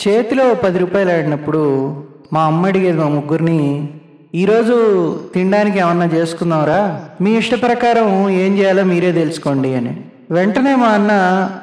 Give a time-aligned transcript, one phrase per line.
[0.00, 1.60] చేతిలో పది రూపాయలు ఆడినప్పుడు
[2.32, 3.88] మా అమ్మ అడిగేది మా ముగ్గురిని
[4.34, 4.74] ఈరోజు
[5.34, 7.00] తినడానికి ఏమన్నా చేసుకుందాంరా?
[7.20, 10.00] మీ ఇష్ట ప్రకారం ఏం చేయాలో మీరే తెలుసుకోండి అని.
[10.30, 11.12] వెంటనే మా అన్న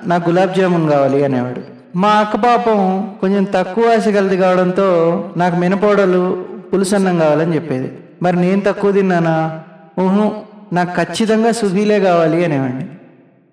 [0.06, 1.62] నాకు గులాబ్ జామున్ కావాలి అనేవాడు.
[1.98, 4.88] మా అక్క పాపం కొంచెం తక్కువ ఆశ గలది కావడంతో
[5.38, 7.92] నాకు మినపోడలు పులుసన్నం కావాలని చెప్పేది.
[8.22, 9.60] మరి నేను తక్కువ తిన్నానా?
[10.00, 10.32] ఊహు
[10.74, 12.86] నాకు ఖచ్చితంగా సుఖీలే కావాలి అనేవాడిని.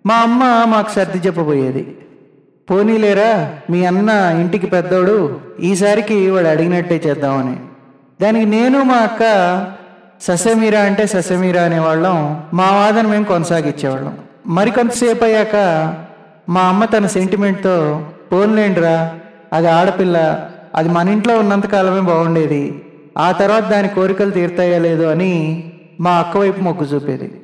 [0.07, 1.97] మా అమ్మ మాకు సర్ది చెప్పబోయేది.
[2.71, 4.11] పోనీలేరా మీ అన్న
[4.41, 7.57] ఇంటికి పెద్దోడు ఈసారికి వాడు అడిగినట్టే చేద్దామని.
[8.23, 9.23] దానికి నేను మా అక్క
[10.23, 12.41] ససమీరా అంటే ససమీరా అనేవాళ్ళం.
[12.55, 14.19] మా వాదన మేము కొనసాగించేవాళ్ళం.
[14.47, 15.57] మరి కొంతసేపు అయ్యాక
[16.49, 19.15] మా అమ్మ తన సెంటిమెంట్తో పోన్లేండిరా
[19.53, 22.85] అది ఆడపిల్ల అది మన ఇంట్లో ఉన్నంతకాలమే బాగుండేది.
[23.19, 27.41] ఆ తర్వాత దాని కోరికలు తీర్తాయా లేదు అని మా అక్క వైపు మొగ్గు చూపేది.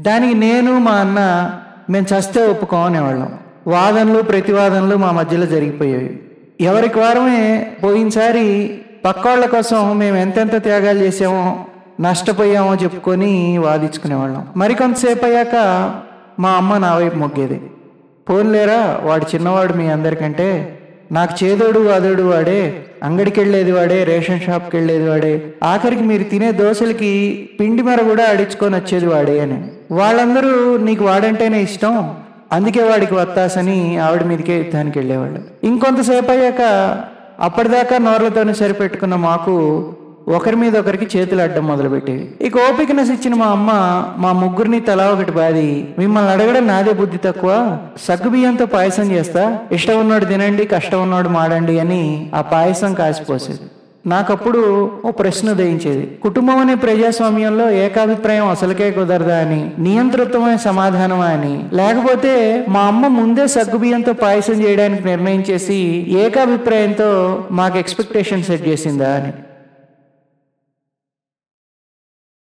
[0.00, 1.50] దానికి నేను మా అన్న
[1.90, 3.32] మేము చస్తే ఒప్పుకోమనేవాళ్ళం.
[3.66, 6.20] వాదనలు ప్రతివాదనలు మా మధ్యలో జరిగిపోయేవి.
[6.60, 11.64] ఎవరికి వారమే పోయినసారి పక్కోళ్ళ కోసం మేము ఎంతెంత త్యాగాలు చేసామో
[12.00, 14.46] నష్టపోయామో చెప్పుకొని వాదించుకునేవాళ్ళం.
[14.56, 15.56] మరి కొంతసేపు అయ్యాక
[16.38, 17.60] మా అమ్మ నా వైపు మొగ్గేది.
[18.30, 20.78] పోన్లేరా వాడు చిన్నవాడు మీ అందరికంటే
[21.12, 27.48] నాకు చేదోడు వాదోడు వాడే అంగడికి వెళ్ళేది వాడే రేషన్ షాప్కి వెళ్ళేది వాడే ఆఖరికి మీరు తినే దోశలకి
[27.60, 29.68] పిండి మెర కూడా అడిచుకొని వచ్చేది వాడే అని.
[29.90, 32.14] వాళ్ళందరూ నీకు వాడంటేనే ఇష్టం
[32.52, 35.40] అందుకే వాడికి వత్తాసని ఆవిడ మీదకే యుద్ధానికి వెళ్ళేవాళ్ళు.
[35.64, 36.62] ఇంకొంతసేపు అయ్యాక
[37.40, 39.54] అప్పటిదాకా నోర్లతోనే సరిపెట్టుకున్న మాకు
[40.28, 42.24] ఒకరి మీద ఒకరికి చేతులు అడ్డం మొదలుపెట్టేవి.
[42.40, 43.70] ఇక ఓపికనెస్ ఇచ్చిన మా అమ్మ
[44.18, 47.78] మా ముగ్గురిని తలా ఒకటి బాది మిమ్మల్ని అడగడం నాదే బుద్ధి తక్కువ.
[48.08, 49.58] సగ్గు బియ్యంతో పాయసం చేస్తా.
[49.72, 53.66] ఇష్టం ఉన్నాడు తినండి కష్టం ఉన్నాడు మాడండి అని ఆ పాయసం కాసిపోసేది.
[54.06, 56.18] నాకప్పుడు ఓ ప్రశ్న ఉదయించేది.
[56.22, 64.12] కుటుంబం అనే ప్రజాస్వామ్యంలో ఏకాభిప్రాయం అసలుకే కుదరదా అని నియంతృత్వమే సమాధానమా అని లేకపోతే మా అమ్మ ముందే సగ్గుబియ్యంతో
[64.12, 65.78] పాయసం చేయడానికి నిర్ణయం చేసి
[66.24, 67.10] ఏకాభిప్రాయంతో
[67.50, 69.32] మాకు ఎక్స్పెక్టేషన్ సెట్ చేసిందా అని.